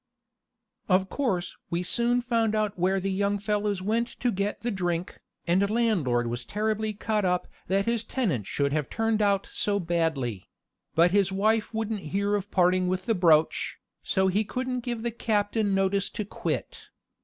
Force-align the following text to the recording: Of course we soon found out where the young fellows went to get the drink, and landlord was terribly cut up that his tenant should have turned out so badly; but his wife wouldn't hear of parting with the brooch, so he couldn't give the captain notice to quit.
Of 0.89 1.09
course 1.09 1.57
we 1.69 1.83
soon 1.83 2.21
found 2.21 2.55
out 2.55 2.75
where 2.75 2.99
the 2.99 3.11
young 3.11 3.37
fellows 3.37 3.83
went 3.83 4.07
to 4.19 4.31
get 4.31 4.61
the 4.61 4.71
drink, 4.71 5.19
and 5.45 5.69
landlord 5.69 6.25
was 6.25 6.43
terribly 6.43 6.91
cut 6.91 7.23
up 7.23 7.47
that 7.67 7.85
his 7.85 8.03
tenant 8.03 8.47
should 8.47 8.73
have 8.73 8.89
turned 8.89 9.21
out 9.21 9.47
so 9.51 9.79
badly; 9.79 10.49
but 10.95 11.11
his 11.11 11.31
wife 11.31 11.71
wouldn't 11.71 11.99
hear 11.99 12.33
of 12.33 12.49
parting 12.49 12.87
with 12.87 13.05
the 13.05 13.13
brooch, 13.13 13.77
so 14.01 14.25
he 14.27 14.43
couldn't 14.43 14.79
give 14.79 15.03
the 15.03 15.11
captain 15.11 15.75
notice 15.75 16.09
to 16.09 16.25
quit. 16.25 16.87